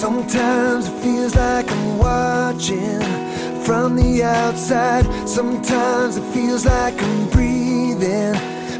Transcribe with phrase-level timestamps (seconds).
[0.00, 3.02] Sometimes it feels like I'm watching
[3.66, 5.04] from the outside.
[5.28, 8.32] Sometimes it feels like I'm breathing.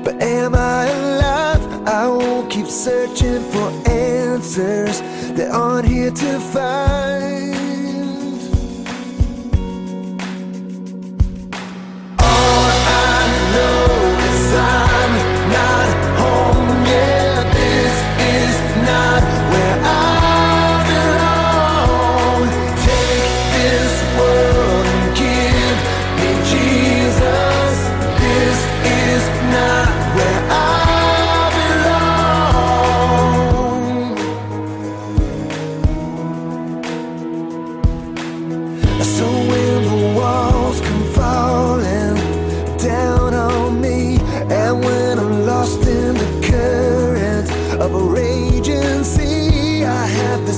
[0.03, 1.87] But am I alive?
[1.87, 5.03] I won't keep searching for answers
[5.37, 7.60] that aren't here to find.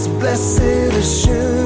[0.08, 0.60] Blessed
[0.94, 1.61] assurance